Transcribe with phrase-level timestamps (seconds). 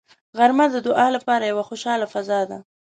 [0.37, 2.57] غرمه د دعا لپاره یوه خوشاله فضا ده